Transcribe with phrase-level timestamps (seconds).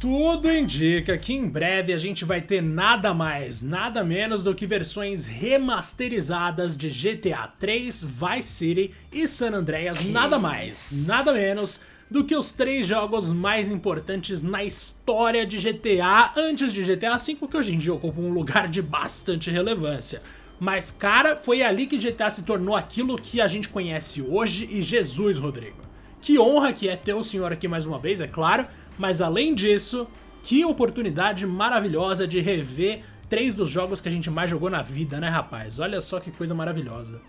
[0.00, 4.64] Tudo indica que em breve a gente vai ter nada mais, nada menos do que
[4.64, 12.22] versões remasterizadas de GTA 3, Vice City e San Andreas, nada mais, nada menos do
[12.22, 17.56] que os três jogos mais importantes na história de GTA antes de GTA V, que
[17.56, 20.22] hoje em dia ocupam um lugar de bastante relevância.
[20.60, 24.80] Mas, cara, foi ali que GTA se tornou aquilo que a gente conhece hoje e
[24.80, 25.88] Jesus, Rodrigo.
[26.20, 28.64] Que honra que é ter o senhor aqui mais uma vez, é claro,
[28.98, 30.08] mas além disso,
[30.42, 35.20] que oportunidade maravilhosa de rever três dos jogos que a gente mais jogou na vida,
[35.20, 35.78] né, rapaz?
[35.78, 37.20] Olha só que coisa maravilhosa.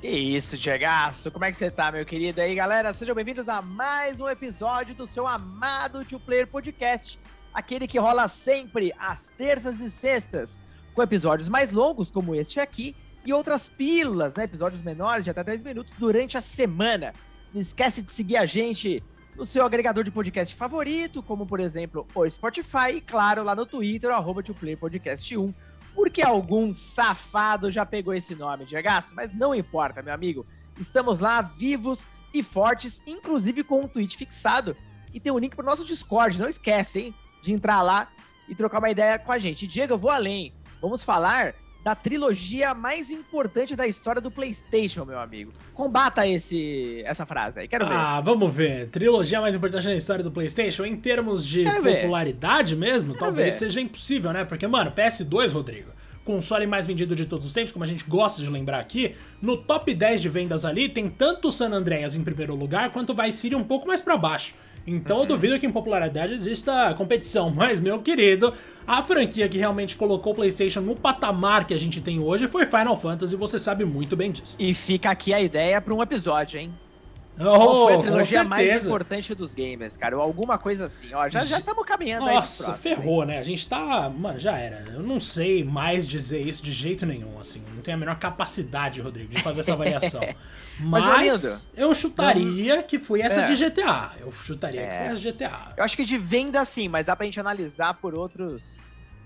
[0.00, 1.30] Que isso, Diegaço.
[1.30, 2.40] Como é que você tá, meu querido?
[2.40, 7.18] E aí, galera, sejam bem-vindos a mais um episódio do seu amado Two Player Podcast.
[7.54, 10.58] Aquele que rola sempre às terças e sextas,
[10.94, 12.94] com episódios mais longos, como este aqui,
[13.24, 14.44] e outras pílulas, né?
[14.44, 17.14] Episódios menores de até 10 minutos durante a semana.
[17.54, 19.02] Não esquece de seguir a gente
[19.36, 23.66] no seu agregador de podcast favorito, como por exemplo o Spotify, e claro, lá no
[23.66, 24.42] Twitter, arroba
[24.78, 25.54] Podcast 1,
[25.94, 30.46] porque algum safado já pegou esse nome, Diego, mas não importa, meu amigo.
[30.78, 34.76] Estamos lá vivos e fortes, inclusive com um tweet fixado.
[35.12, 38.08] E tem um link pro nosso Discord, não esquece, hein, de entrar lá
[38.48, 39.66] e trocar uma ideia com a gente.
[39.66, 40.52] Diego, eu vou além.
[40.80, 45.52] Vamos falar da trilogia mais importante da história do PlayStation, meu amigo.
[45.74, 47.94] Combata esse essa frase aí, quero ver.
[47.94, 48.88] Ah, vamos ver.
[48.88, 52.80] Trilogia mais importante da história do PlayStation em termos de quero popularidade ver.
[52.80, 53.66] mesmo, quero talvez ver.
[53.66, 54.46] seja impossível, né?
[54.46, 55.90] Porque, mano, PS2, Rodrigo,
[56.24, 59.58] console mais vendido de todos os tempos, como a gente gosta de lembrar aqui, no
[59.58, 63.14] top 10 de vendas ali tem tanto o San Andreas em primeiro lugar quanto o
[63.14, 64.54] Vice City um pouco mais para baixo.
[64.86, 68.52] Então eu duvido que em popularidade exista competição, mas meu querido,
[68.86, 72.66] a franquia que realmente colocou o PlayStation no patamar que a gente tem hoje foi
[72.66, 74.56] Final Fantasy, você sabe muito bem disso.
[74.58, 76.72] E fica aqui a ideia para um episódio, hein?
[77.38, 80.16] Oh, foi a trilogia mais importante dos gamers, cara?
[80.16, 81.12] Ou alguma coisa assim.
[81.12, 83.28] Ó, já estamos caminhando Nossa, aí ferrou, hein?
[83.28, 83.38] né?
[83.38, 84.08] A gente tá.
[84.08, 84.84] Mano, já era.
[84.92, 87.62] Eu não sei mais dizer isso de jeito nenhum, assim.
[87.74, 90.20] Não tenho a menor capacidade, Rodrigo, de fazer essa avaliação.
[90.78, 93.44] Mas, Mas eu chutaria que foi essa é.
[93.44, 94.12] de GTA.
[94.18, 94.86] Eu chutaria é.
[94.86, 95.72] que foi essa de GTA.
[95.76, 98.80] Eu acho que de venda sim, mas dá pra gente analisar por outros.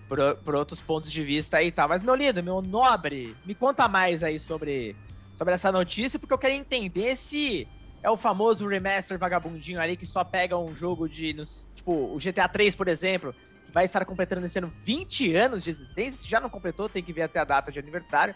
[0.06, 1.88] Por, por outros pontos de vista aí e tá.
[1.88, 4.94] Mas, meu lindo, meu nobre, me conta mais aí sobre,
[5.36, 7.66] sobre essa notícia, porque eu quero entender se
[8.02, 11.34] é o famoso remaster vagabundinho ali que só pega um jogo de.
[11.74, 13.34] Tipo, o GTA 3, por exemplo,
[13.66, 16.22] que vai estar completando esse ano 20 anos de existência.
[16.22, 18.34] Se já não completou, tem que ver até a data de aniversário.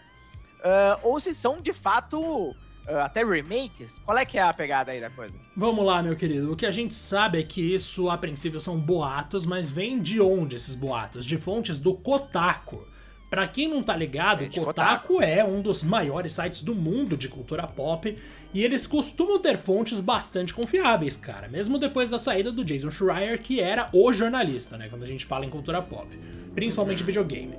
[0.59, 2.55] Uh, ou se são de fato uh,
[3.03, 3.99] até remakes.
[4.05, 5.33] Qual é que é a pegada aí da coisa?
[5.55, 6.51] Vamos lá, meu querido.
[6.51, 10.21] O que a gente sabe é que isso, a princípio, são boatos, mas vem de
[10.21, 11.25] onde esses boatos?
[11.25, 12.87] De fontes do Kotaku.
[13.33, 17.27] Pra quem não tá ligado, Kotaku, Kotaku é um dos maiores sites do mundo de
[17.27, 18.15] cultura pop
[18.53, 23.41] e eles costumam ter fontes bastante confiáveis, cara, mesmo depois da saída do Jason Schreier,
[23.41, 26.15] que era o jornalista, né, quando a gente fala em cultura pop,
[26.53, 27.07] principalmente uhum.
[27.07, 27.55] videogame.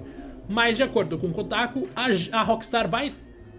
[0.48, 2.06] Mas de acordo com o Kotaku, a,
[2.38, 3.12] a Rockstar vai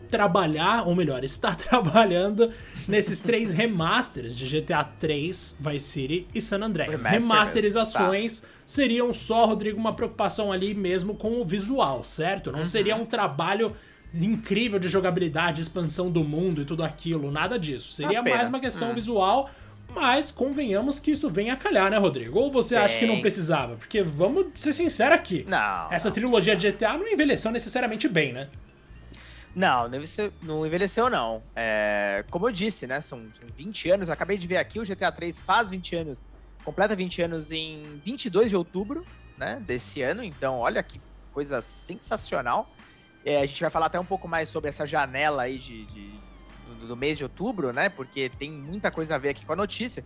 [0.09, 2.51] trabalhar, ou melhor, está trabalhando
[2.87, 7.03] nesses três remasters de GTA 3, Vice City e San Andreas.
[7.03, 8.47] Remaster Remasterizações tá.
[8.65, 12.51] seriam só, Rodrigo, uma preocupação ali mesmo com o visual, certo?
[12.51, 12.65] Não uhum.
[12.65, 13.75] seria um trabalho
[14.13, 17.91] incrível de jogabilidade, expansão do mundo e tudo aquilo, nada disso.
[17.91, 18.93] Seria mais uma questão hum.
[18.93, 19.49] visual,
[19.93, 22.39] mas convenhamos que isso vem a calhar, né, Rodrigo?
[22.39, 23.75] Ou você acha que não precisava?
[23.75, 25.45] Porque vamos ser sinceros aqui.
[25.47, 25.91] Não.
[25.91, 28.47] Essa não trilogia de GTA não envelheceu necessariamente bem, né?
[29.55, 30.65] Não, não envelheceu, não.
[30.65, 31.43] Envelheceu, não.
[31.55, 32.99] É, como eu disse, né?
[32.99, 34.09] São, 20 anos.
[34.09, 36.27] Acabei de ver aqui, o GTA 3 faz 20 anos,
[36.65, 39.05] completa 20 anos em 22 de outubro,
[39.39, 39.61] né?
[39.65, 40.21] Desse ano.
[40.21, 40.99] Então, olha que
[41.31, 42.69] coisa sensacional.
[43.23, 46.19] É, a gente vai falar até um pouco mais sobre essa janela aí de, de
[46.81, 47.87] do, do, mês de outubro, né?
[47.87, 50.05] Porque tem muita coisa a ver aqui com a notícia.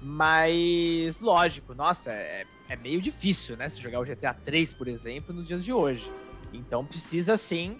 [0.00, 3.68] Mas, lógico, nossa, é, é meio difícil, né?
[3.68, 6.10] Se jogar o GTA 3, por exemplo, nos dias de hoje.
[6.52, 7.76] Então precisa sim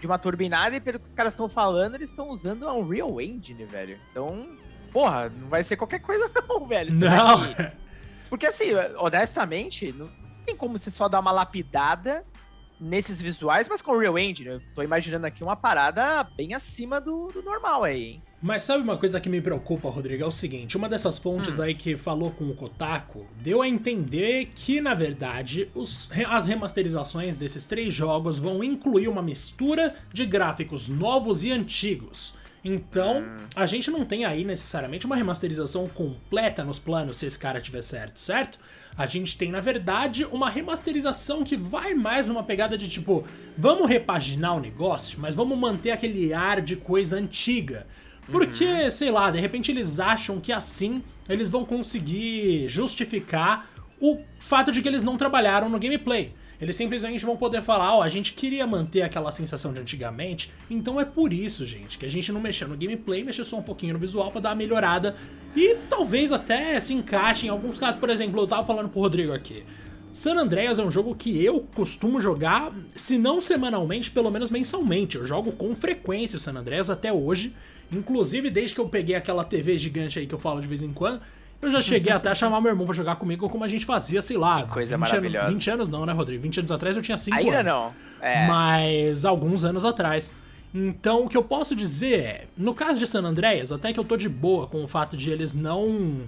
[0.00, 3.20] de uma turbinada e pelo que os caras estão falando, eles estão usando a Unreal
[3.20, 3.98] Engine, velho.
[4.10, 4.46] Então,
[4.92, 6.92] porra, não vai ser qualquer coisa não, velho.
[6.94, 7.40] Não.
[8.28, 10.10] Porque assim, honestamente, não
[10.44, 12.24] tem como você só dar uma lapidada
[12.78, 14.50] nesses visuais, mas com o Real Engine.
[14.50, 18.22] Eu tô imaginando aqui uma parada bem acima do, do normal aí, hein?
[18.46, 20.22] Mas sabe uma coisa que me preocupa, Rodrigo?
[20.22, 21.62] É o seguinte: uma dessas fontes hum.
[21.62, 27.36] aí que falou com o Kotaku deu a entender que, na verdade, os, as remasterizações
[27.36, 32.34] desses três jogos vão incluir uma mistura de gráficos novos e antigos.
[32.64, 33.46] Então, hum.
[33.56, 37.82] a gente não tem aí necessariamente uma remasterização completa nos planos se esse cara tiver
[37.82, 38.60] certo, certo?
[38.96, 43.26] A gente tem, na verdade, uma remasterização que vai mais numa pegada de tipo,
[43.58, 47.88] vamos repaginar o negócio, mas vamos manter aquele ar de coisa antiga.
[48.30, 48.90] Porque, uhum.
[48.90, 53.70] sei lá, de repente eles acham que assim eles vão conseguir justificar
[54.00, 56.32] o fato de que eles não trabalharam no gameplay.
[56.60, 60.50] Eles simplesmente vão poder falar, ó, oh, a gente queria manter aquela sensação de antigamente,
[60.70, 63.62] então é por isso, gente, que a gente não mexeu no gameplay, mexeu só um
[63.62, 65.14] pouquinho no visual para dar uma melhorada
[65.54, 69.34] e talvez até se encaixe em alguns casos, por exemplo, eu tava falando pro Rodrigo
[69.34, 69.64] aqui.
[70.16, 75.18] San Andreas é um jogo que eu costumo jogar, se não semanalmente, pelo menos mensalmente.
[75.18, 77.54] Eu jogo com frequência o San Andreas até hoje.
[77.92, 80.90] Inclusive, desde que eu peguei aquela TV gigante aí que eu falo de vez em
[80.90, 81.20] quando,
[81.60, 84.22] eu já cheguei até a chamar meu irmão pra jogar comigo como a gente fazia,
[84.22, 84.62] sei lá.
[84.62, 85.38] Coisa 20 maravilhosa.
[85.40, 86.42] Anos, 20 anos não, né, Rodrigo?
[86.44, 87.48] 20 anos atrás eu tinha 5 anos.
[87.50, 87.92] Ainda não.
[88.22, 88.46] É.
[88.46, 90.32] Mas alguns anos atrás.
[90.74, 94.04] Então, o que eu posso dizer é, no caso de San Andreas, até que eu
[94.04, 96.22] tô de boa com o fato de eles não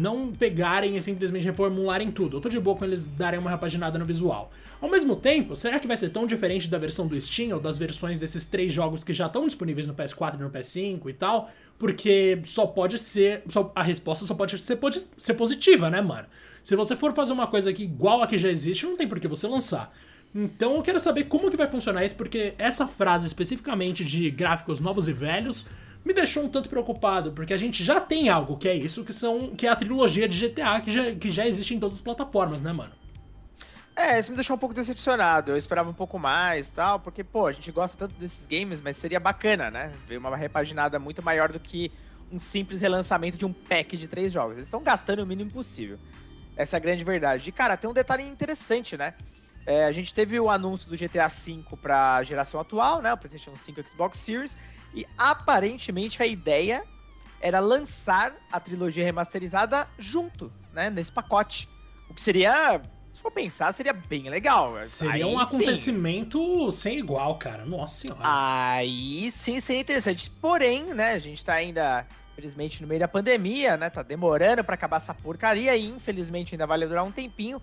[0.00, 2.36] não pegarem e simplesmente reformularem tudo.
[2.36, 4.50] Eu tô de boa com eles darem uma repaginada no visual.
[4.80, 7.76] Ao mesmo tempo, será que vai ser tão diferente da versão do Steam ou das
[7.76, 11.50] versões desses três jogos que já estão disponíveis no PS4 e no PS5 e tal?
[11.78, 13.42] Porque só pode ser.
[13.48, 16.26] Só, a resposta só pode ser, pode ser positiva, né, mano?
[16.62, 19.20] Se você for fazer uma coisa aqui igual a que já existe, não tem por
[19.20, 19.94] que você lançar.
[20.34, 24.78] Então eu quero saber como que vai funcionar isso, porque essa frase especificamente de gráficos
[24.78, 25.66] novos e velhos
[26.04, 29.12] me deixou um tanto preocupado, porque a gente já tem algo que é isso, que
[29.12, 32.00] são que é a trilogia de GTA que já, que já existe em todas as
[32.00, 32.92] plataformas, né, mano?
[33.94, 35.50] É, isso me deixou um pouco decepcionado.
[35.50, 38.96] Eu esperava um pouco mais tal, porque, pô, a gente gosta tanto desses games, mas
[38.96, 39.92] seria bacana, né?
[40.06, 41.92] Ver uma repaginada muito maior do que
[42.32, 44.54] um simples relançamento de um pack de três jogos.
[44.54, 45.98] Eles estão gastando o mínimo possível.
[46.56, 47.48] Essa é a grande verdade.
[47.48, 49.14] E, cara, tem um detalhe interessante, né?
[49.66, 53.12] É, a gente teve o anúncio do GTA V para geração atual, né?
[53.12, 54.56] O PlayStation 5 e Xbox Series.
[54.94, 56.84] E aparentemente a ideia
[57.40, 60.90] era lançar a trilogia remasterizada junto, né?
[60.90, 61.68] Nesse pacote.
[62.08, 62.82] O que seria,
[63.12, 64.74] se for pensar, seria bem legal.
[64.84, 66.78] Seria Aí, um acontecimento sim.
[66.78, 67.64] sem igual, cara.
[67.64, 68.20] Nossa senhora.
[68.22, 70.30] Aí sim seria interessante.
[70.30, 73.88] Porém, né, a gente tá ainda, infelizmente, no meio da pandemia, né?
[73.88, 77.62] Tá demorando para acabar essa porcaria e infelizmente ainda vai durar um tempinho.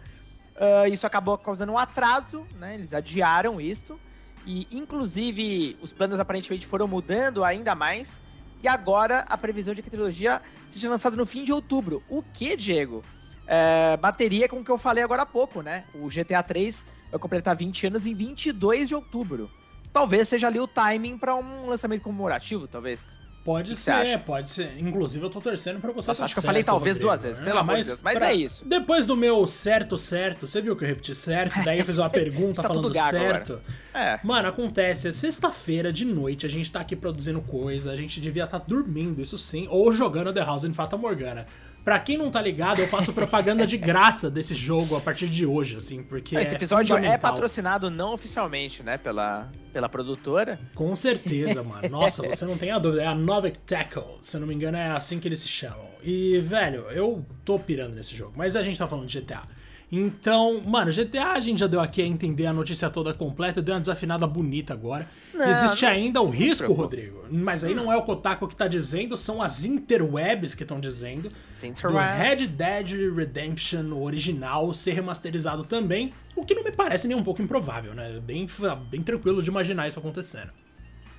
[0.56, 2.74] Uh, isso acabou causando um atraso, né?
[2.74, 4.00] Eles adiaram isso.
[4.48, 8.22] E, inclusive, os planos aparentemente foram mudando ainda mais.
[8.64, 12.02] E agora a previsão de que a trilogia seja lançada no fim de outubro.
[12.08, 13.04] O que, Diego?
[13.46, 15.84] É, bateria com o que eu falei agora há pouco, né?
[15.94, 19.52] O GTA 3 vai completar 20 anos em 22 de outubro.
[19.92, 23.20] Talvez seja ali o timing para um lançamento comemorativo, talvez.
[23.48, 24.74] Pode ser, pode ser.
[24.78, 26.10] Inclusive, eu tô torcendo pra você.
[26.10, 27.10] Nossa, acho que eu falei talvez Rodrigo.
[27.10, 28.02] duas vezes, pelo ah, amor de Deus.
[28.02, 28.32] Mas pra...
[28.32, 28.68] é isso.
[28.68, 31.64] Depois do meu certo, certo, você viu que eu repeti certo?
[31.64, 33.62] Daí eu fiz uma pergunta tá falando certo.
[33.94, 34.20] É.
[34.22, 38.60] Mano, acontece, sexta-feira de noite, a gente tá aqui produzindo coisa, a gente devia estar
[38.60, 41.48] tá dormindo, isso sim, ou jogando The House in Fata Morgana.
[41.88, 45.46] Pra quem não tá ligado, eu faço propaganda de graça desse jogo a partir de
[45.46, 46.36] hoje, assim, porque.
[46.36, 50.60] Esse é episódio é patrocinado não oficialmente, né, pela, pela produtora.
[50.76, 51.88] Com certeza, mano.
[51.88, 53.04] Nossa, você não tem a dúvida.
[53.04, 55.88] É a Novik Tackle, se eu não me engano, é assim que eles se chamam.
[56.04, 59.44] E, velho, eu tô pirando nesse jogo, mas a gente tá falando de GTA.
[59.90, 63.74] Então, mano, GTA a gente já deu aqui a entender a notícia toda completa, deu
[63.74, 65.10] uma desafinada bonita agora.
[65.34, 68.68] Não, Existe não, ainda o risco, Rodrigo, mas aí não é o Kotaku que tá
[68.68, 71.30] dizendo, são as interwebs que estão dizendo.
[71.30, 77.24] Do Red Dead Redemption original ser remasterizado também, o que não me parece nem um
[77.24, 78.20] pouco improvável, né?
[78.20, 78.46] Bem,
[78.90, 80.52] bem tranquilo de imaginar isso acontecendo.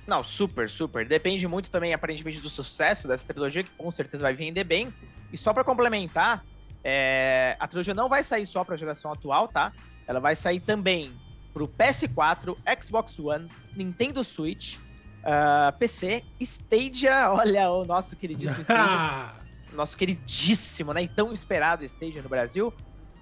[0.05, 1.07] Não, super, super.
[1.07, 4.93] Depende muito também, aparentemente, do sucesso dessa trilogia, que com certeza vai vender bem.
[5.31, 6.43] E só para complementar,
[6.91, 9.71] é, a trilogia não vai sair só para a geração atual, tá?
[10.07, 11.13] Ela vai sair também
[11.53, 14.79] para o PS4, Xbox One, Nintendo Switch, uh,
[15.25, 19.35] ah, PC, Stadia, olha o nosso queridíssimo Stadia,
[19.73, 22.73] nosso queridíssimo, né, e tão esperado Stadia no Brasil,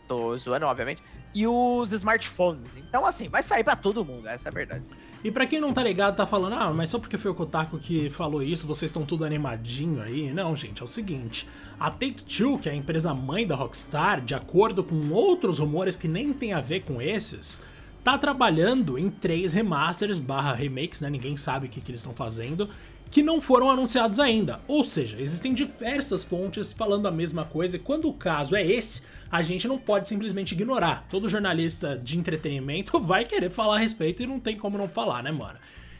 [0.08, 1.02] tô zoando, obviamente,
[1.34, 2.72] e os smartphones.
[2.78, 4.84] Então, assim, vai sair para todo mundo, essa é a verdade.
[5.24, 7.78] E para quem não tá ligado, tá falando, ah, mas só porque foi o Kotaku
[7.78, 10.34] que falou isso, vocês estão tudo animadinho aí.
[10.34, 11.48] Não, gente, é o seguinte:
[11.80, 16.08] a Take-Two, que é a empresa mãe da Rockstar, de acordo com outros rumores que
[16.08, 17.62] nem tem a ver com esses,
[18.04, 21.10] tá trabalhando em três remasters barra remakes, né?
[21.10, 22.70] Ninguém sabe o que, que eles estão fazendo,
[23.12, 24.60] que não foram anunciados ainda.
[24.68, 29.02] Ou seja, existem diversas fontes falando a mesma coisa, e quando o caso é esse
[29.32, 31.06] a gente não pode simplesmente ignorar.
[31.10, 35.24] Todo jornalista de entretenimento vai querer falar a respeito e não tem como não falar,
[35.24, 35.58] né, mano?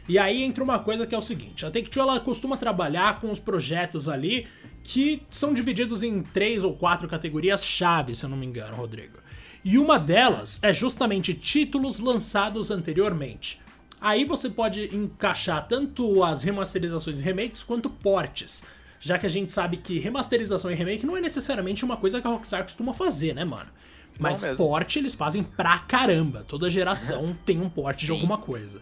[0.08, 3.30] E aí entra uma coisa que é o seguinte, a Take-Two ela costuma trabalhar com
[3.30, 4.46] os projetos ali
[4.82, 9.18] que são divididos em três ou quatro categorias chave, se eu não me engano, Rodrigo.
[9.62, 13.60] E uma delas é justamente títulos lançados anteriormente.
[14.00, 18.64] Aí você pode encaixar tanto as remasterizações e remakes quanto portes
[19.00, 22.26] já que a gente sabe que remasterização e remake não é necessariamente uma coisa que
[22.26, 23.70] a Rockstar costuma fazer, né, mano?
[24.18, 26.44] Mas porte eles fazem pra caramba.
[26.46, 27.36] Toda geração uhum.
[27.44, 28.80] tem um porte de alguma coisa.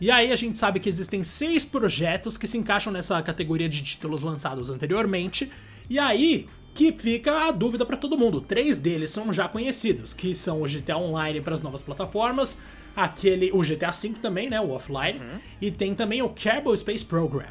[0.00, 3.82] E aí a gente sabe que existem seis projetos que se encaixam nessa categoria de
[3.82, 5.52] títulos lançados anteriormente.
[5.90, 8.40] E aí, que fica a dúvida para todo mundo.
[8.40, 12.58] Três deles são já conhecidos, que são o GTA Online para as novas plataformas,
[12.96, 15.38] aquele o GTA V também, né, o offline, uhum.
[15.60, 17.46] e tem também o Kerbal Space Program.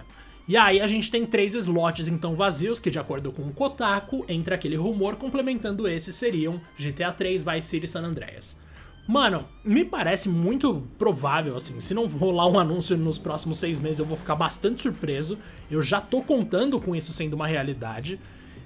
[0.51, 4.25] E aí a gente tem três slots então vazios que de acordo com o Kotaku,
[4.27, 8.59] entre aquele rumor complementando esses seriam GTA 3, Vice City e San Andreas.
[9.07, 13.99] Mano, me parece muito provável, assim, se não rolar um anúncio nos próximos seis meses,
[13.99, 15.37] eu vou ficar bastante surpreso.
[15.69, 18.19] Eu já tô contando com isso sendo uma realidade.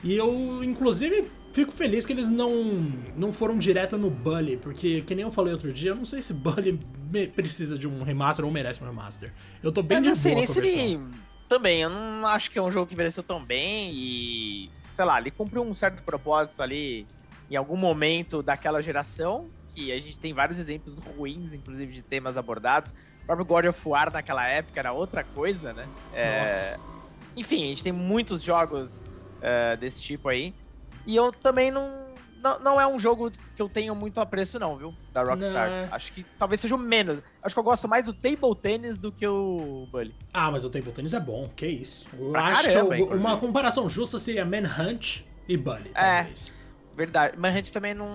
[0.03, 5.13] E eu, inclusive, fico feliz que eles não, não foram direto no Bully, porque, que
[5.13, 6.79] nem eu falei outro dia, eu não sei se Bully
[7.35, 9.31] precisa de um remaster ou merece um remaster.
[9.61, 10.99] Eu tô bem eu de não sei nem se ele...
[11.47, 14.69] Também, eu não acho que é um jogo que envelheceu tão bem e...
[14.93, 17.05] Sei lá, ele cumpriu um certo propósito ali
[17.51, 22.37] em algum momento daquela geração, que a gente tem vários exemplos ruins, inclusive, de temas
[22.37, 22.91] abordados.
[23.23, 25.87] O próprio God of War naquela época era outra coisa, né?
[26.13, 26.79] É...
[27.35, 30.53] Enfim, a gente tem muitos jogos uh, desse tipo aí.
[31.05, 32.59] E eu também não, não.
[32.59, 34.93] Não é um jogo que eu tenho muito apreço, não, viu?
[35.13, 35.69] Da Rockstar.
[35.69, 35.93] Não.
[35.93, 37.19] Acho que talvez seja o menos.
[37.41, 40.13] Acho que eu gosto mais do Table Tennis do que o Bully.
[40.33, 42.05] Ah, mas o Table Tennis é bom, que isso.
[42.17, 46.23] Eu pra acho caramba, que eu, uma comparação justa seria Manhunt e Bully, é.
[46.23, 46.53] talvez.
[46.61, 46.65] É.
[46.95, 47.37] Verdade.
[47.37, 48.07] Manhunt também não,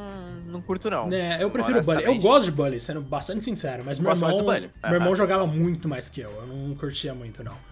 [0.47, 1.13] não curto, não.
[1.13, 2.03] É, eu prefiro Bully.
[2.03, 4.31] Eu gosto de Bully, sendo bastante sincero, mas meu irmão,
[4.85, 6.31] meu irmão jogava muito mais que eu.
[6.31, 7.70] Eu não curtia muito, não.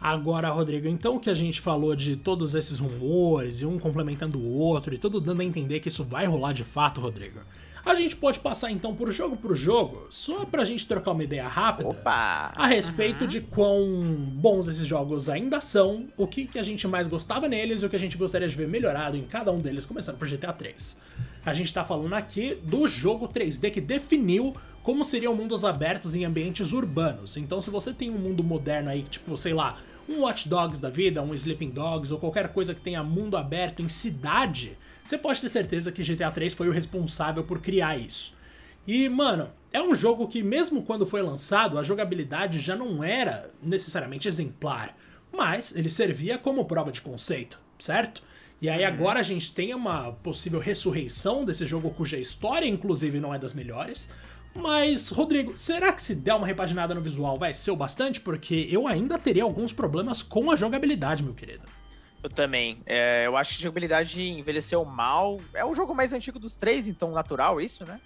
[0.00, 4.58] Agora, Rodrigo, então que a gente falou de todos esses rumores e um complementando o
[4.58, 7.40] outro e tudo dando a entender que isso vai rolar de fato, Rodrigo.
[7.86, 11.46] A gente pode passar então por jogo por jogo, só pra gente trocar uma ideia
[11.46, 12.50] rápida Opa.
[12.56, 13.28] a respeito uhum.
[13.28, 17.82] de quão bons esses jogos ainda são, o que, que a gente mais gostava neles
[17.82, 20.26] e o que a gente gostaria de ver melhorado em cada um deles, começando por
[20.26, 20.98] GTA 3.
[21.44, 26.24] A gente tá falando aqui do jogo 3D que definiu como seriam mundos abertos em
[26.24, 27.36] ambientes urbanos.
[27.36, 30.90] Então, se você tem um mundo moderno aí, tipo, sei lá, um Watch Dogs da
[30.90, 35.40] vida, um Sleeping Dogs ou qualquer coisa que tenha mundo aberto em cidade, você pode
[35.40, 38.34] ter certeza que GTA 3 foi o responsável por criar isso.
[38.86, 43.50] E, mano, é um jogo que, mesmo quando foi lançado, a jogabilidade já não era
[43.62, 44.96] necessariamente exemplar,
[45.32, 48.22] mas ele servia como prova de conceito, certo?
[48.60, 48.88] E aí uhum.
[48.88, 53.52] agora a gente tem uma possível ressurreição desse jogo cuja história, inclusive, não é das
[53.52, 54.08] melhores,
[54.56, 58.20] mas, Rodrigo, será que se der uma repaginada no visual vai ser o bastante?
[58.20, 61.66] Porque eu ainda teria alguns problemas com a jogabilidade, meu querido.
[62.22, 62.82] Eu também.
[62.86, 65.40] É, eu acho que a jogabilidade envelheceu mal.
[65.54, 68.00] É o jogo mais antigo dos três, então natural isso, né?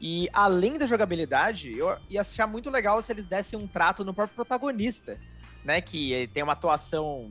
[0.00, 4.12] E além da jogabilidade, eu ia achar muito legal se eles dessem um trato no
[4.14, 5.18] próprio protagonista,
[5.64, 5.80] né?
[5.80, 7.28] Que tem uma atuação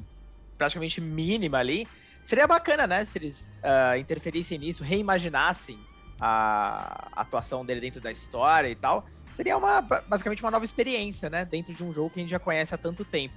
[0.58, 1.88] praticamente mínima ali.
[2.24, 3.06] Seria bacana, né?
[3.06, 5.80] Se eles uh, interferissem nisso, reimaginassem
[6.20, 11.46] a atuação dele dentro da história e tal, seria uma basicamente uma nova experiência, né?
[11.46, 13.34] Dentro de um jogo que a gente já conhece há tanto tempo.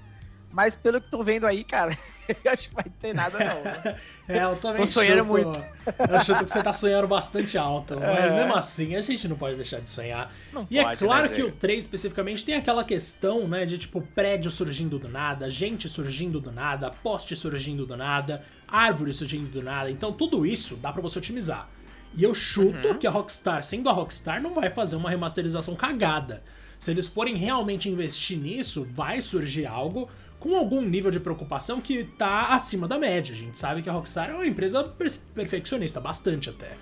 [0.51, 1.93] Mas pelo que tô vendo aí, cara,
[2.45, 3.63] eu acho que vai ter nada não.
[3.63, 3.97] Né?
[4.29, 5.65] é, eu também tô sonhando chuto, muito.
[6.11, 8.35] eu chuto que você tá sonhando bastante alto, mas é.
[8.35, 10.33] mesmo assim a gente não pode deixar de sonhar.
[10.51, 13.67] Não e é pode, é claro né, que o 3 especificamente tem aquela questão, né,
[13.67, 19.13] de tipo prédio surgindo do nada, gente surgindo do nada, poste surgindo do nada, árvore
[19.13, 19.91] surgindo do nada.
[19.91, 21.69] Então tudo isso dá para você otimizar.
[22.17, 22.95] E eu chuto uhum.
[22.95, 26.43] que a Rockstar, sendo a Rockstar, não vai fazer uma remasterização cagada.
[26.79, 32.05] Se eles forem realmente investir nisso, vai surgir algo com algum nível de preocupação que
[32.05, 33.35] tá acima da média.
[33.35, 34.85] A gente sabe que a Rockstar é uma empresa
[35.35, 36.77] perfeccionista, bastante até.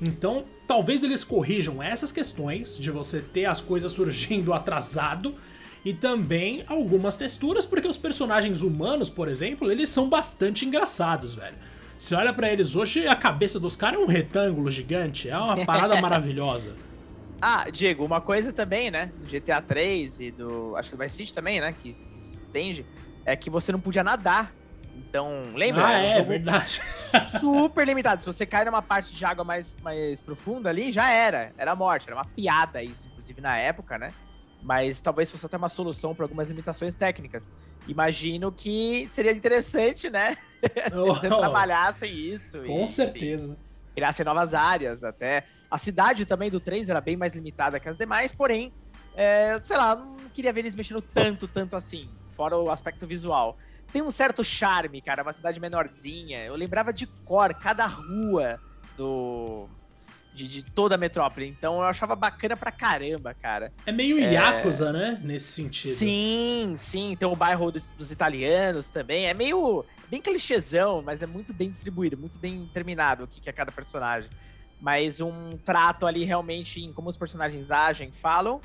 [0.00, 5.36] Então, talvez eles corrijam essas questões de você ter as coisas surgindo atrasado
[5.84, 11.56] e também algumas texturas, porque os personagens humanos, por exemplo, eles são bastante engraçados, velho.
[12.02, 15.30] Você olha para eles hoje, a cabeça dos caras é um retângulo gigante.
[15.30, 16.74] É uma parada maravilhosa.
[17.40, 19.12] Ah, Diego, uma coisa também, né?
[19.18, 20.74] Do GTA 3 e do.
[20.74, 21.72] Acho que do Vice City também, né?
[21.72, 22.84] Que, que se entende.
[23.24, 24.52] É que você não podia nadar.
[24.96, 25.86] Então, lembra?
[25.86, 26.82] Ah, é, um verdade.
[27.38, 28.20] super limitado.
[28.20, 31.52] Se você cai numa parte de água mais, mais profunda ali, já era.
[31.56, 32.08] Era morte.
[32.08, 34.12] Era uma piada isso, inclusive na época, né?
[34.62, 37.50] Mas talvez fosse até uma solução para algumas limitações técnicas.
[37.88, 40.36] Imagino que seria interessante, né?
[40.94, 42.62] Oh, Se trabalhassem isso.
[42.62, 43.58] Com e, certeza.
[43.96, 45.44] criassem novas áreas até.
[45.68, 48.72] A cidade também do 3 era bem mais limitada que as demais, porém,
[49.16, 53.58] é, sei lá, não queria ver eles mexendo tanto, tanto assim, fora o aspecto visual.
[53.92, 56.44] Tem um certo charme, cara, uma cidade menorzinha.
[56.44, 58.60] Eu lembrava de cor, cada rua
[58.96, 59.68] do,
[60.32, 61.46] de, de, toda a metrópole.
[61.46, 63.72] Então eu achava bacana pra caramba, cara.
[63.84, 64.32] É meio é...
[64.32, 65.20] Yakuza, né?
[65.22, 65.92] Nesse sentido.
[65.92, 67.16] Sim, sim.
[67.18, 69.26] Tem o bairro dos, italianos também.
[69.26, 69.84] É meio.
[70.10, 73.70] bem clichêzão, mas é muito bem distribuído, muito bem terminado o que, que é cada
[73.70, 74.30] personagem.
[74.80, 78.60] Mas um trato ali realmente em como os personagens agem, falam.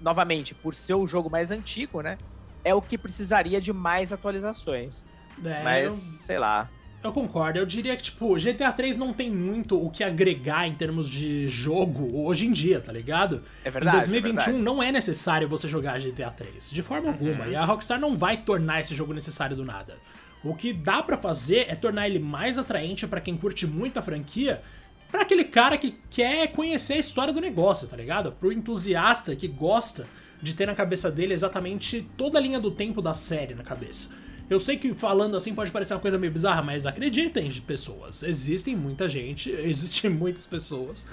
[0.00, 2.18] Novamente, por ser o jogo mais antigo, né?
[2.64, 5.06] É o que precisaria de mais atualizações.
[5.44, 6.24] É, mas, eu...
[6.24, 6.68] sei lá.
[7.02, 7.58] Eu concordo.
[7.58, 11.48] Eu diria que, tipo, GTA 3 não tem muito o que agregar em termos de
[11.48, 13.42] jogo hoje em dia, tá ligado?
[13.64, 13.96] É verdade.
[13.96, 14.62] Em 2021 é verdade.
[14.64, 17.12] não é necessário você jogar GTA 3, de forma Uhum.
[17.14, 17.46] alguma.
[17.48, 19.96] E a Rockstar não vai tornar esse jogo necessário do nada.
[20.44, 24.02] O que dá pra fazer é tornar ele mais atraente pra quem curte muito a
[24.02, 24.62] franquia,
[25.10, 28.32] pra aquele cara que quer conhecer a história do negócio, tá ligado?
[28.32, 30.06] Pro entusiasta que gosta
[30.40, 34.10] de ter na cabeça dele exatamente toda a linha do tempo da série na cabeça.
[34.50, 38.24] Eu sei que falando assim pode parecer uma coisa meio bizarra, mas acreditem de pessoas.
[38.24, 41.06] Existem muita gente, existem muitas pessoas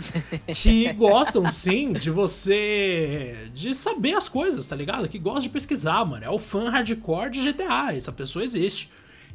[0.56, 3.36] que gostam sim de você.
[3.54, 5.08] de saber as coisas, tá ligado?
[5.08, 6.26] Que gostam de pesquisar, mano.
[6.26, 7.96] É o fã hardcore de GTA.
[7.96, 8.90] Essa pessoa existe.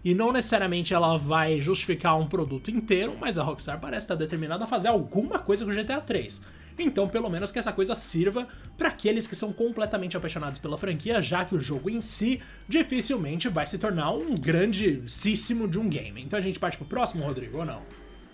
[0.04, 4.64] E não necessariamente ela vai justificar um produto inteiro, mas a Rockstar parece estar determinada
[4.64, 6.42] a fazer alguma coisa com o GTA 3.
[6.78, 11.20] Então, pelo menos que essa coisa sirva para aqueles que são completamente apaixonados pela franquia,
[11.20, 16.22] já que o jogo em si dificilmente vai se tornar um grandíssimo de um game.
[16.22, 17.82] Então a gente parte pro próximo, Rodrigo, ou não?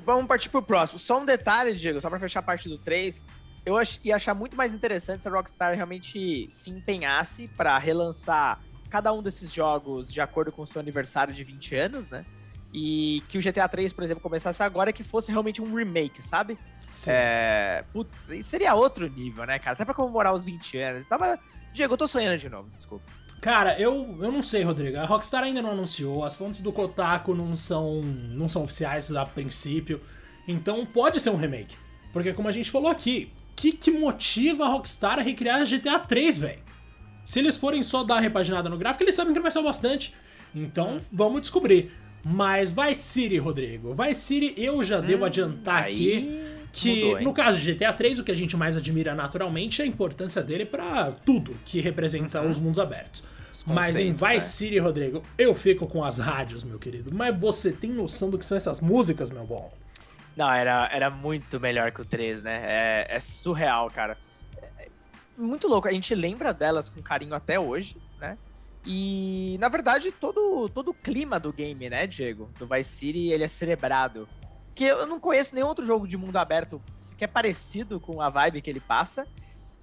[0.04, 0.98] Vamos partir pro próximo.
[0.98, 3.26] Só um detalhe, Diego, só pra fechar a parte do 3.
[3.66, 9.12] Eu ia achar muito mais interessante se a Rockstar realmente se empenhasse pra relançar cada
[9.12, 12.24] um desses jogos de acordo com o seu aniversário de 20 anos, né?
[12.72, 16.58] E que o GTA 3, por exemplo, começasse agora que fosse realmente um remake, sabe?
[17.06, 17.84] É.
[17.92, 19.72] Putz, seria outro nível, né, cara?
[19.72, 21.06] Até pra comemorar os 20 anos.
[21.06, 21.38] Tava.
[21.72, 23.04] Diego, eu tô sonhando de novo, desculpa.
[23.40, 24.98] Cara, eu, eu não sei, Rodrigo.
[24.98, 29.24] A Rockstar ainda não anunciou, as fontes do Kotaku não são, não são oficiais a
[29.24, 30.00] princípio.
[30.46, 31.76] Então pode ser um remake.
[32.12, 35.98] Porque como a gente falou aqui, o que, que motiva a Rockstar a recriar GTA
[35.98, 36.62] 3, velho?
[37.24, 40.14] Se eles forem só dar uma repaginada no gráfico, eles sabem que vai ser bastante.
[40.54, 41.92] Então vamos descobrir.
[42.24, 43.94] Mas Vice City, Rodrigo.
[43.94, 48.18] Vice City eu já devo adiantar aqui Aí que mudou, no caso de GTA 3
[48.18, 52.42] o que a gente mais admira naturalmente é a importância dele pra tudo que representa
[52.42, 53.22] os mundos abertos.
[53.52, 57.12] Os Mas em Vice City, Rodrigo, eu fico com as rádios, meu querido.
[57.12, 59.72] Mas você tem noção do que são essas músicas, meu bom?
[60.36, 62.60] Não, era, era muito melhor que o 3, né?
[62.64, 64.16] É, é surreal, cara.
[64.56, 64.88] É- é
[65.36, 65.88] muito louco.
[65.88, 68.38] A gente lembra delas com carinho até hoje, né?
[68.86, 72.48] E, na verdade, todo, todo o clima do game, né, Diego?
[72.58, 74.28] Do Vice City, ele é celebrado.
[74.78, 76.80] Que eu não conheço nenhum outro jogo de mundo aberto
[77.16, 79.26] que é parecido com a vibe que ele passa.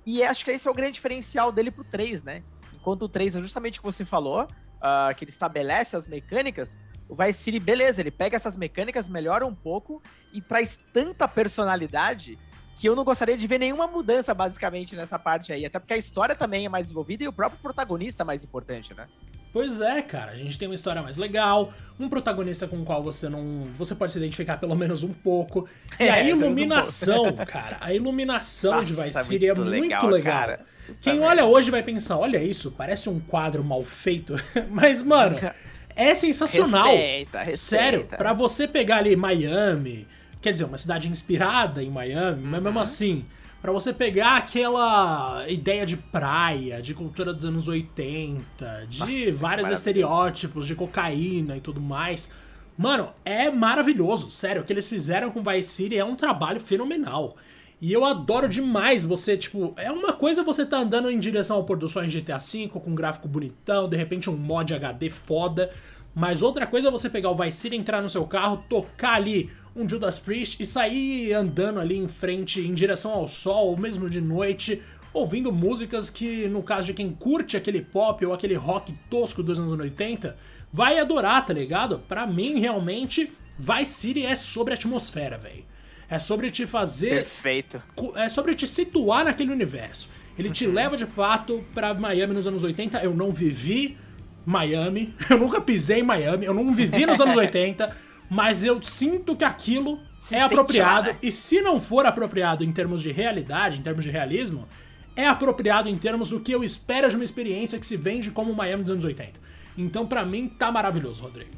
[0.05, 2.41] E acho que esse é o grande diferencial dele pro 3, né?
[2.73, 4.47] Enquanto o 3 é justamente o que você falou,
[4.81, 6.79] ah, que ele estabelece as mecânicas,
[7.10, 12.39] o Vice City, beleza, ele pega essas mecânicas, melhora um pouco e traz tanta personalidade
[12.77, 15.65] que eu não gostaria de ver nenhuma mudança, basicamente, nessa parte aí.
[15.65, 18.93] Até porque a história também é mais desenvolvida e o próprio protagonista é mais importante,
[18.93, 19.08] né?
[19.55, 23.01] Pois é, cara, a gente tem uma história mais legal, um protagonista com o qual
[23.01, 23.67] você não.
[23.77, 25.65] Você pode se identificar pelo menos um pouco.
[25.97, 30.07] E É, a pelo menos um iluminação, cara, a iluminação de Vice City é muito
[30.07, 30.21] legal.
[30.21, 30.59] cara.
[30.99, 34.35] Quem olha hoje vai pensar, olha isso, parece um quadro mal feito.
[34.69, 35.37] Mas, mano,
[35.95, 36.87] é sensacional.
[36.89, 37.57] Respeita, respeita.
[37.57, 40.05] Sério, pra você pegar ali Miami,
[40.41, 42.65] quer dizer, uma cidade inspirada em Miami, mas Uhum.
[42.65, 43.25] mesmo assim,
[43.65, 49.69] pra você pegar aquela ideia de praia, de cultura dos anos 80, de Nossa, vários
[49.71, 52.30] estereótipos de cocaína e tudo mais.
[52.78, 54.62] Mano, é maravilhoso, sério.
[54.62, 57.38] O que eles fizeram com Vice City é um trabalho fenomenal.
[57.82, 61.63] E eu adoro demais você, tipo, é uma coisa você tá andando em direção ao
[61.63, 65.10] pôr do sol em GTA V, com um gráfico bonitão, de repente um mod HD
[65.10, 65.71] foda.
[66.13, 69.49] Mas outra coisa é você pegar o Vice City, entrar no seu carro, tocar ali
[69.75, 74.09] um Judas Priest e sair andando ali em frente, em direção ao sol, ou mesmo
[74.09, 74.81] de noite,
[75.13, 79.59] ouvindo músicas que, no caso de quem curte aquele pop ou aquele rock tosco dos
[79.59, 80.38] anos 80,
[80.71, 81.99] vai adorar, tá ligado?
[82.07, 85.63] Pra mim, realmente, Vice City é sobre atmosfera, velho.
[86.09, 87.81] É sobre te fazer Perfeito.
[88.15, 90.07] é sobre te situar naquele universo.
[90.38, 92.99] Ele te leva de fato pra Miami nos anos 80.
[92.99, 93.97] Eu não vivi
[94.45, 97.95] Miami, eu nunca pisei em Miami, eu não vivi nos anos 80,
[98.29, 101.07] mas eu sinto que aquilo Se é apropriado.
[101.07, 101.19] lá, né?
[101.21, 104.67] E se não for apropriado em termos de realidade, em termos de realismo,
[105.15, 108.53] é apropriado em termos do que eu espero de uma experiência que se vende como
[108.53, 109.39] Miami dos anos 80.
[109.77, 111.51] Então, pra mim, tá maravilhoso, Rodrigo.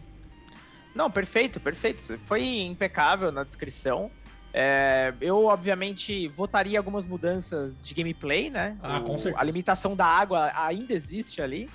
[0.94, 2.20] Não, perfeito, perfeito.
[2.26, 4.10] Foi impecável na descrição.
[4.54, 8.76] É, eu, obviamente, votaria algumas mudanças de gameplay, né?
[8.82, 9.40] Ah, com O- certeza.
[9.40, 11.70] A limitação da água ainda existe ali.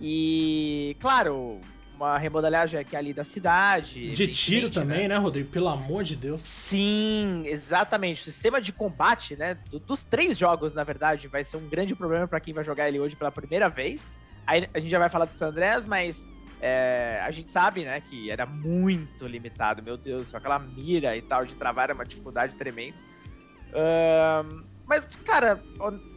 [0.00, 1.60] E, claro,
[1.94, 4.10] uma remodelagem aqui ali da cidade.
[4.10, 5.48] De tiro evidentemente, também, né, Rodrigo?
[5.50, 6.40] Pelo amor de Deus.
[6.40, 8.20] Sim, exatamente.
[8.20, 9.56] O sistema de combate, né?
[9.70, 12.88] do- dos três jogos, na verdade, vai ser um grande problema para quem vai jogar
[12.88, 14.12] ele hoje pela primeira vez.
[14.46, 16.26] Aí a gente já vai falar do San Andreas, mas
[16.60, 19.82] é, a gente sabe, né, que era muito limitado.
[19.82, 22.96] Meu Deus, com aquela mira e tal de travar era uma dificuldade tremenda.
[23.74, 25.62] Ahn, mas, cara,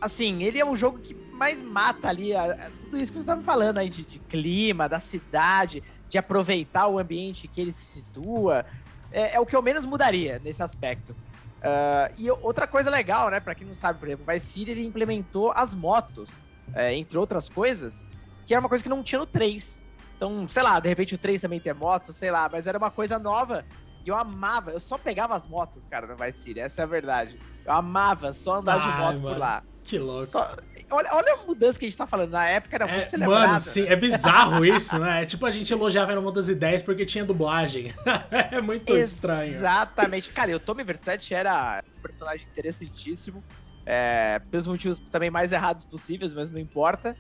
[0.01, 3.41] assim, ele é um jogo que mais mata ali a, tudo isso que você estava
[3.41, 8.65] falando aí de, de, clima, da cidade, de aproveitar o ambiente que ele se situa.
[9.11, 11.15] É, é o que eu menos mudaria nesse aspecto.
[11.57, 14.71] Uh, e outra coisa legal, né, para quem não sabe, por exemplo, o Vice City
[14.71, 16.29] ele implementou as motos,
[16.73, 18.03] é, entre outras coisas,
[18.45, 19.85] que era uma coisa que não tinha no 3.
[20.15, 22.91] Então, sei lá, de repente o 3 também tem motos, sei lá, mas era uma
[22.91, 23.65] coisa nova.
[24.05, 26.87] E eu amava, eu só pegava as motos, cara, no Vice City, essa é a
[26.87, 27.39] verdade.
[27.65, 29.63] Eu amava só andar Ai, de moto mano, por lá.
[29.83, 30.25] Que louco.
[30.25, 30.55] Só,
[30.89, 32.31] olha, olha a mudança que a gente tá falando.
[32.31, 33.47] Na época era é, muito celebrado.
[33.47, 35.23] Mano, sim, é bizarro isso, né?
[35.23, 37.93] É tipo a gente elogiava Era das Ideias porque tinha dublagem.
[38.51, 39.03] é muito Exatamente.
[39.03, 39.51] estranho.
[39.51, 40.29] Exatamente.
[40.31, 43.43] Cara, o Tommy Versetti era um personagem interessantíssimo.
[43.85, 47.15] É, pelos motivos também mais errados possíveis, mas não importa.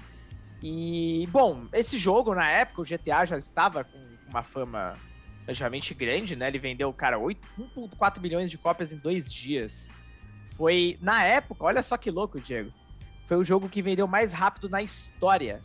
[0.61, 4.95] E, bom, esse jogo, na época, o GTA já estava com uma fama
[5.45, 6.47] relativamente grande, né?
[6.47, 9.89] Ele vendeu, cara, 1,4 milhões de cópias em dois dias.
[10.57, 12.71] Foi, na época, olha só que louco, Diego.
[13.27, 15.61] Foi o jogo que vendeu mais rápido na história.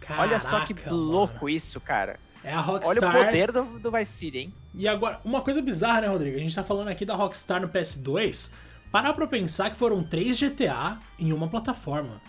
[0.00, 1.48] Caraca, olha só que louco mano.
[1.50, 2.18] isso, cara.
[2.42, 2.96] É a Rockstar.
[2.96, 4.54] Olha o poder do, do Vice City, hein?
[4.74, 6.36] E agora, uma coisa bizarra, né, Rodrigo?
[6.36, 8.50] A gente tá falando aqui da Rockstar no PS2.
[8.90, 12.20] Parar pra pensar que foram três GTA em uma plataforma.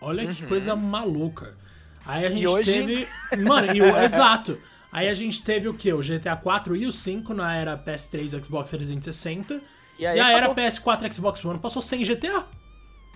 [0.00, 0.34] Olha uhum.
[0.34, 1.56] que coisa maluca.
[2.04, 2.72] Aí a gente hoje...
[2.72, 3.08] teve.
[3.38, 3.86] Mano, e o...
[4.02, 4.58] exato.
[4.90, 5.92] Aí a gente teve o que?
[5.92, 9.60] O GTA 4 e o 5 na era PS3 Xbox 360.
[9.96, 12.46] E, aí e a era PS4 Xbox One passou sem GTA.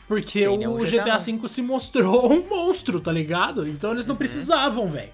[0.09, 3.69] Porque sem o GTA, V se mostrou um monstro, tá ligado?
[3.69, 4.19] Então eles não uhum.
[4.19, 5.11] precisavam, velho.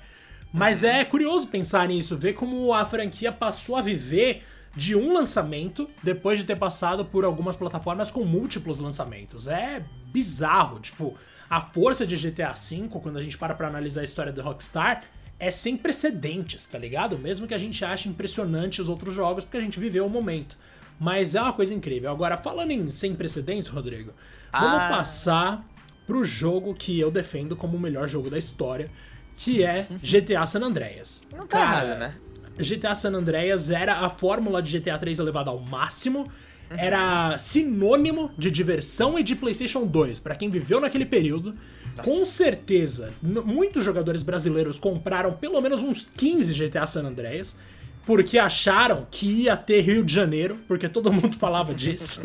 [0.53, 0.89] Mas uhum.
[0.89, 4.45] é curioso pensar nisso, ver como a franquia passou a viver
[4.77, 9.49] de um lançamento depois de ter passado por algumas plataformas com múltiplos lançamentos.
[9.49, 11.17] É bizarro, tipo,
[11.51, 15.03] a força de GTA V, quando a gente para pra analisar a história da Rockstar,
[15.39, 17.19] é sem precedentes, tá ligado?
[17.19, 20.57] Mesmo que a gente ache impressionante os outros jogos, porque a gente viveu o momento.
[20.99, 22.11] Mas é uma coisa incrível.
[22.11, 24.13] Agora, falando em sem precedentes, Rodrigo,
[24.53, 24.61] ah.
[24.61, 25.69] vamos passar
[26.07, 28.91] pro jogo que eu defendo como o melhor jogo da história,
[29.37, 31.23] que é GTA San Andreas.
[31.31, 32.15] Não tá Cara, errado, né?
[32.57, 36.31] GTA San Andreas era a fórmula de GTA 3 elevada ao máximo
[36.71, 41.55] era sinônimo de diversão e de PlayStation 2 para quem viveu naquele período.
[41.97, 42.11] Nossa.
[42.11, 47.57] Com certeza, muitos jogadores brasileiros compraram pelo menos uns 15 GTA San Andreas
[48.07, 52.21] porque acharam que ia ter Rio de Janeiro, porque todo mundo falava disso.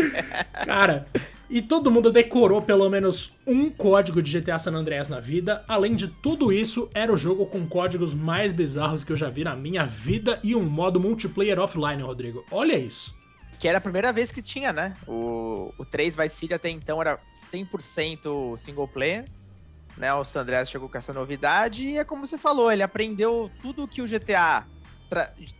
[0.64, 1.06] Cara,
[1.48, 5.64] e todo mundo decorou pelo menos um código de GTA San Andreas na vida.
[5.68, 9.44] Além de tudo isso, era o jogo com códigos mais bizarros que eu já vi
[9.44, 12.44] na minha vida e um modo multiplayer offline, Rodrigo.
[12.50, 13.14] Olha isso.
[13.58, 14.96] Que era a primeira vez que tinha, né?
[15.06, 19.24] O, o 3 Vice City até então era 100% single player.
[19.96, 20.12] Né?
[20.12, 23.88] O San Andreas chegou com essa novidade e é como você falou, ele aprendeu tudo
[23.88, 24.66] que o GTA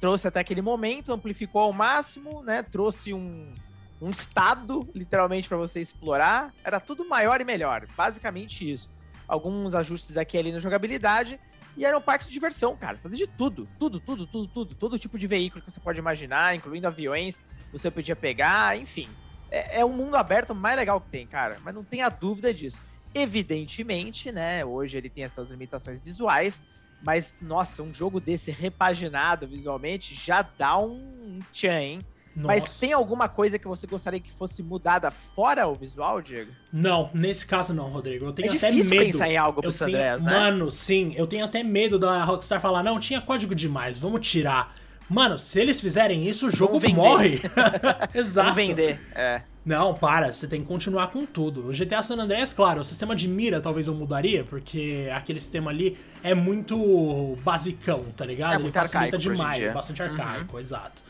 [0.01, 2.63] trouxe até aquele momento, amplificou ao máximo, né?
[2.63, 3.55] Trouxe um,
[4.01, 6.53] um estado, literalmente, para você explorar.
[6.65, 7.87] Era tudo maior e melhor.
[7.97, 8.91] Basicamente isso.
[9.27, 11.39] Alguns ajustes aqui e ali na jogabilidade.
[11.77, 12.97] E era um parque de diversão, cara.
[12.97, 13.69] Fazia de tudo.
[13.79, 14.75] Tudo, tudo, tudo, tudo.
[14.75, 19.09] Todo tipo de veículo que você pode imaginar, incluindo aviões, você podia pegar, enfim.
[19.51, 21.59] É, é o mundo aberto mais legal que tem, cara.
[21.63, 22.81] Mas não tenha dúvida disso.
[23.15, 24.65] Evidentemente, né?
[24.65, 26.63] Hoje ele tem essas limitações visuais.
[27.03, 32.01] Mas, nossa, um jogo desse repaginado visualmente já dá um tchan, hein?
[32.37, 32.49] Nossa.
[32.49, 36.53] Mas tem alguma coisa que você gostaria que fosse mudada fora o visual, Diego?
[36.71, 38.27] Não, nesse caso não, Rodrigo.
[38.27, 38.91] Eu tenho é até medo.
[38.91, 40.33] pensar em algo pro San Andreas, né?
[40.33, 44.75] Mano, sim, eu tenho até medo da Rockstar falar: "Não, tinha código demais, vamos tirar".
[45.09, 47.40] Mano, se eles fizerem isso, o jogo morre.
[48.12, 48.51] Exato.
[48.51, 49.42] Vamos vender, é.
[49.64, 51.69] Não, para, você tem que continuar com tudo.
[51.69, 55.73] O GTA San Andreas, claro, o sistema de mira talvez eu mudaria, porque aquele sistema
[55.73, 58.61] ali é muito basicão, tá ligado?
[58.61, 60.61] É Ele facilita demais, é bastante arcaico, uhum.
[60.61, 61.03] exato.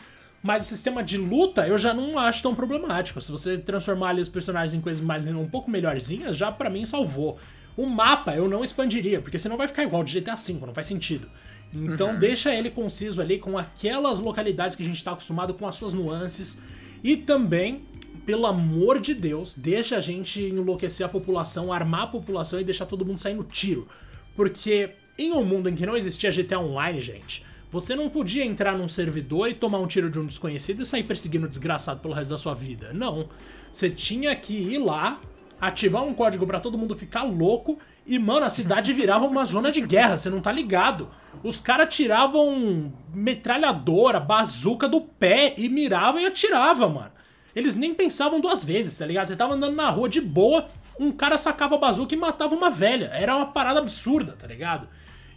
[0.42, 3.20] Mas o sistema de luta eu já não acho tão problemático.
[3.20, 6.87] Se você transformar ali os personagens em coisas mais um pouco melhorzinhas, já para mim
[6.87, 7.38] salvou.
[7.76, 10.87] O mapa eu não expandiria, porque senão vai ficar igual de GTA V, não faz
[10.87, 11.28] sentido.
[11.72, 12.18] Então uhum.
[12.18, 15.92] deixa ele conciso ali com aquelas localidades que a gente está acostumado com as suas
[15.92, 16.61] nuances.
[17.05, 17.83] E também,
[18.24, 22.87] pelo amor de Deus, deixa a gente enlouquecer a população, armar a população e deixar
[22.87, 23.87] todo mundo sair no tiro.
[24.35, 28.76] Porque em um mundo em que não existia GTA Online, gente, você não podia entrar
[28.76, 32.14] num servidor e tomar um tiro de um desconhecido e sair perseguindo o desgraçado pelo
[32.14, 32.92] resto da sua vida.
[32.92, 33.29] Não.
[33.72, 35.20] Você tinha que ir lá,
[35.61, 39.73] ativar um código para todo mundo ficar louco e, mano, a cidade virava uma zona
[39.73, 41.09] de guerra, você não tá ligado.
[41.42, 47.11] Os caras tiravam metralhadora, bazuca do pé e miravam e atiravam, mano.
[47.55, 49.29] Eles nem pensavam duas vezes, tá ligado?
[49.29, 50.69] Você tava andando na rua de boa,
[51.01, 53.11] um cara sacava a bazuca e matava uma velha.
[53.12, 54.88] Era uma parada absurda, tá ligado?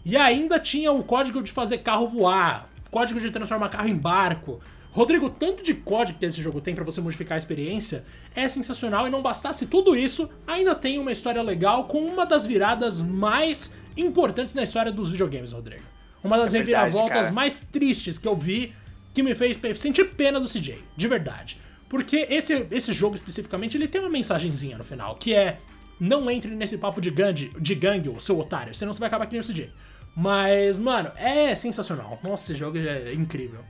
[0.05, 4.59] E ainda tinha o código de fazer carro voar, código de transformar carro em barco,
[4.91, 8.03] Rodrigo, tanto de código que esse jogo tem para você modificar a experiência
[8.35, 12.45] é sensacional e não bastasse tudo isso, ainda tem uma história legal com uma das
[12.45, 15.83] viradas mais importantes na história dos videogames, Rodrigo.
[16.23, 17.31] Uma das é verdade, reviravoltas cara.
[17.31, 18.73] mais tristes que eu vi
[19.13, 21.59] que me fez sentir pena do CJ, de verdade.
[21.87, 25.59] Porque esse, esse jogo especificamente, ele tem uma mensagenzinha no final, que é
[25.99, 29.33] não entre nesse papo de gangue, de gangue, seu otário, senão você vai acabar que
[29.33, 29.69] nem o CJ.
[30.15, 32.19] Mas, mano, é sensacional.
[32.23, 33.63] Nossa, esse jogo é incrível.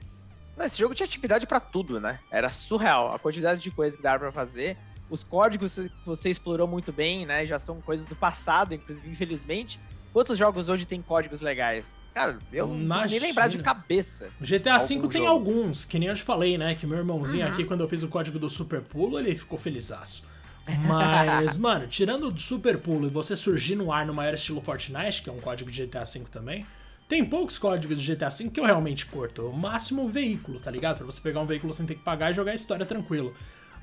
[0.66, 2.20] Esse jogo tinha atividade para tudo, né?
[2.32, 4.78] Era surreal a quantidade de coisas que dava pra fazer.
[5.10, 7.46] Os códigos que você explorou muito bem, né?
[7.46, 9.80] Já são coisas do passado, inclusive, infelizmente.
[10.12, 12.00] Quantos jogos hoje tem códigos legais?
[12.14, 14.30] Cara, eu não nem lembrar de cabeça.
[14.42, 15.28] O GTA V tem jogo.
[15.28, 16.74] alguns, que nem eu te falei, né?
[16.74, 17.52] Que meu irmãozinho uhum.
[17.52, 20.24] aqui, quando eu fiz o código do Super Pulo, ele ficou felizaço.
[20.88, 25.22] Mas, mano, tirando do Super Pulo e você surgir no ar no maior estilo Fortnite,
[25.22, 26.66] que é um código de GTA V também,
[27.10, 29.48] tem poucos códigos de GTA V que eu realmente curto.
[29.48, 30.98] O máximo veículo, tá ligado?
[30.98, 33.34] Pra você pegar um veículo sem ter que pagar e jogar a história tranquilo.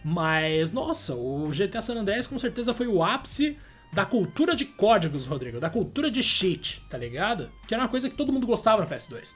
[0.05, 3.59] Mas, nossa, o GTA San Andreas com certeza foi o ápice
[3.93, 5.59] da cultura de códigos, Rodrigo.
[5.59, 7.51] Da cultura de cheat, tá ligado?
[7.67, 9.35] Que era uma coisa que todo mundo gostava no PS2.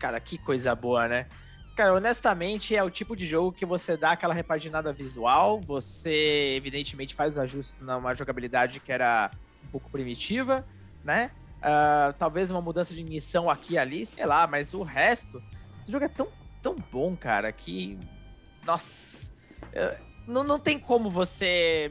[0.00, 1.28] Cara, que coisa boa, né?
[1.76, 7.14] Cara, honestamente, é o tipo de jogo que você dá aquela repaginada visual, você evidentemente
[7.14, 9.30] faz os ajustes numa jogabilidade que era
[9.64, 10.66] um pouco primitiva,
[11.04, 11.30] né?
[11.62, 15.40] Uh, talvez uma mudança de missão aqui e ali, sei lá, mas o resto,
[15.80, 16.28] esse jogo é tão,
[16.60, 17.98] tão bom, cara, que.
[18.64, 19.30] Nossa.
[20.26, 21.90] Não, não tem como você,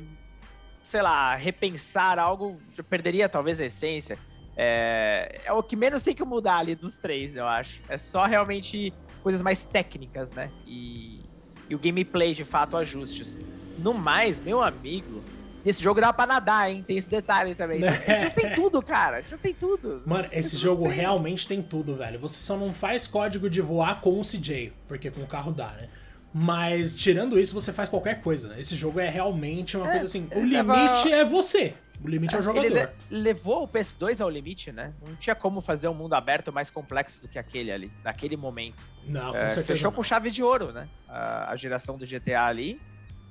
[0.84, 4.18] sei lá, repensar algo, perderia talvez a essência.
[4.56, 7.82] É, é o que menos tem que mudar ali dos três, eu acho.
[7.90, 10.52] É só realmente coisas mais técnicas, né?
[10.66, 11.30] E,
[11.70, 13.40] e o gameplay, de fato, ajustes.
[13.78, 15.24] No mais, meu amigo,
[15.66, 16.84] esse jogo dá pra nadar, hein?
[16.86, 17.82] Tem esse detalhe também.
[17.84, 19.20] Esse jogo tem tudo, cara.
[19.20, 20.02] Esse jogo tem tudo.
[20.06, 20.94] Mano, esse jogo tem.
[20.94, 22.20] realmente tem tudo, velho.
[22.20, 25.68] Você só não faz código de voar com o CJ, porque com o carro dá,
[25.68, 25.90] né?
[26.34, 28.50] Mas tirando isso, você faz qualquer coisa.
[28.50, 28.60] Né?
[28.60, 30.28] Esse jogo é realmente uma é, coisa assim.
[30.34, 31.74] O limite é você.
[32.04, 32.66] O limite é o jogador.
[32.66, 34.94] Ele levou o PS2 ao limite, né?
[35.06, 38.88] Não tinha como fazer um mundo aberto mais complexo do que aquele ali, naquele momento.
[39.06, 39.68] Não, com é, certeza.
[39.68, 39.96] Fechou não.
[39.96, 40.88] com chave de ouro, né?
[41.08, 42.82] A, a, geração do GTA ali,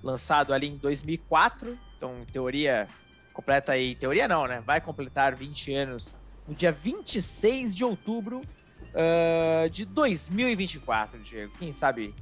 [0.03, 1.79] lançado ali em 2004.
[1.97, 2.89] Então, em teoria,
[3.33, 3.95] completa aí.
[3.95, 4.61] Teoria não, né?
[4.61, 11.53] Vai completar 20 anos no dia 26 de outubro uh, de 2024, Diego.
[11.59, 12.15] Quem sabe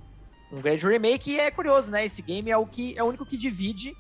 [0.51, 1.33] um grande remake.
[1.33, 2.05] E é curioso, né?
[2.05, 3.91] Esse game é o, que, é o único que divide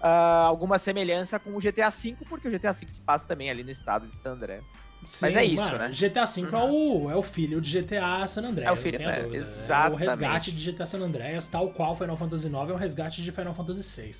[0.00, 3.62] uh, alguma semelhança com o GTA V, porque o GTA V se passa também ali
[3.62, 4.62] no estado de San André.
[5.06, 5.90] Sim, Mas é isso, mano, né?
[5.90, 6.56] GTA V uhum.
[6.56, 8.70] é, o, é o filho de GTA San Andreas.
[8.70, 10.02] É o filho, é, exatamente.
[10.02, 13.22] É o resgate de GTA San Andreas, tal qual Final Fantasy IX é o resgate
[13.22, 14.12] de Final Fantasy VI.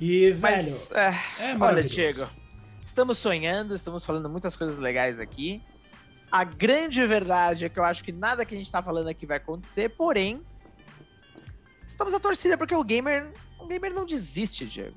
[0.00, 2.28] E, Mas, velho, é, é Olha, Diego,
[2.84, 5.62] estamos sonhando, estamos falando muitas coisas legais aqui.
[6.30, 9.26] A grande verdade é que eu acho que nada que a gente tá falando aqui
[9.26, 10.40] vai acontecer, porém,
[11.86, 14.96] estamos a torcida porque o gamer, o gamer não desiste, Diego.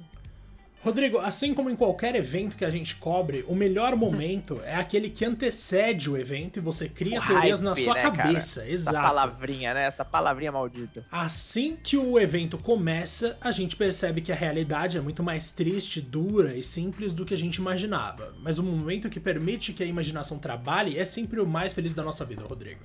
[0.83, 5.09] Rodrigo, assim como em qualquer evento que a gente cobre, o melhor momento é aquele
[5.09, 8.59] que antecede o evento e você cria o teorias hype, na sua né, cabeça.
[8.59, 8.71] Cara?
[8.73, 8.97] Exato.
[8.97, 9.85] Essa palavrinha, né?
[9.85, 11.05] Essa palavrinha maldita.
[11.09, 16.01] Assim que o evento começa, a gente percebe que a realidade é muito mais triste,
[16.01, 18.33] dura e simples do que a gente imaginava.
[18.41, 22.03] Mas o momento que permite que a imaginação trabalhe é sempre o mais feliz da
[22.03, 22.81] nossa vida, Rodrigo.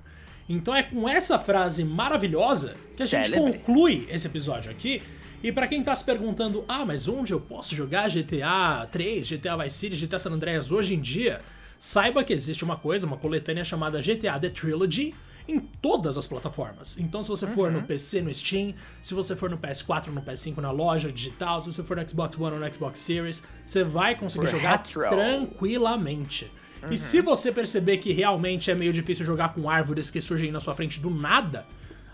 [0.48, 5.02] Então é com essa frase maravilhosa que a gente conclui esse episódio aqui.
[5.42, 9.56] E para quem tá se perguntando, ah, mas onde eu posso jogar GTA 3, GTA
[9.56, 11.40] Vice City, GTA San Andreas hoje em dia?
[11.78, 15.14] Saiba que existe uma coisa, uma coletânea chamada GTA The Trilogy,
[15.46, 16.98] em todas as plataformas.
[16.98, 17.80] Então, se você for uhum.
[17.80, 21.72] no PC, no Steam, se você for no PS4, no PS5, na loja digital, se
[21.72, 25.08] você for no Xbox One ou no Xbox Series, você vai conseguir Por jogar retro.
[25.08, 26.52] tranquilamente.
[26.82, 26.92] Uhum.
[26.92, 30.60] E se você perceber que realmente é meio difícil jogar com árvores que surgem na
[30.60, 31.66] sua frente do nada,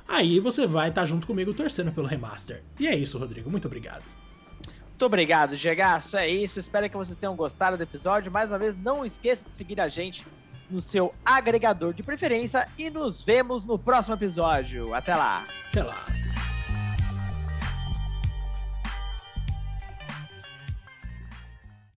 [0.06, 2.62] aí você vai estar tá junto comigo torcendo pelo remaster.
[2.78, 3.50] E é isso, Rodrigo.
[3.50, 4.02] Muito obrigado.
[4.88, 6.16] Muito obrigado, Gegaço.
[6.16, 6.60] É isso.
[6.60, 8.30] Espero que vocês tenham gostado do episódio.
[8.30, 10.26] Mais uma vez, não esqueça de seguir a gente
[10.70, 14.94] no seu agregador de preferência e nos vemos no próximo episódio.
[14.94, 15.44] Até lá.
[15.68, 16.23] Até lá.